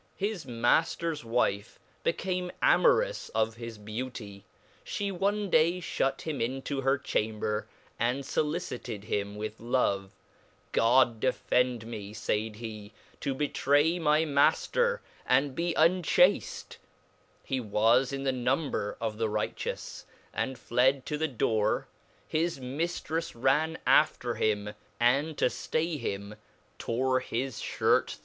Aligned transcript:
His 0.15 0.45
Mafters 0.45 1.23
wife 1.23 1.77
became 2.01 2.51
amorous 2.59 3.29
of 3.35 3.57
his 3.57 3.77
beaut}/, 3.77 4.19
llieone.day 4.83 5.77
fliut 5.79 6.21
him 6.21 6.41
into 6.41 6.81
her 6.81 6.97
chamber, 6.97 7.67
and 7.99 8.23
folicitedhim 8.23 9.35
with 9.35 9.59
love; 9.59 10.09
God 10.71 11.19
de 11.19 11.31
fend 11.31 11.85
me 11.85 12.15
(faid 12.15 12.55
hej 12.55 12.93
to 13.19 13.35
betray 13.35 13.99
my 13.99 14.23
Mafter, 14.25 15.01
and 15.27 15.53
be 15.53 15.75
unchafte 15.75 16.77
fhc 17.47 17.61
was 17.63 18.11
in 18.11 18.23
the 18.23 18.31
number 18.31 18.97
of 18.99 19.19
the 19.19 19.29
righteous) 19.29 20.07
and 20.33 20.57
fled 20.57 21.05
to 21.05 21.15
the 21.15 21.27
door; 21.27 21.87
his 22.27 22.59
Miftrifs 22.59 23.33
ran 23.35 23.77
after 23.85 24.33
him, 24.33 24.73
andtoltayhim, 24.99 26.37
tore 26.79 27.19
his 27.19 27.59
iliirt 27.59 27.69
through 27.69 27.77
the 28.01 28.05
ChapAi. 28.13 28.19